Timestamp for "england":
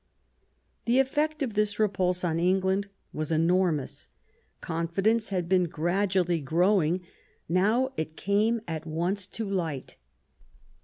2.39-2.87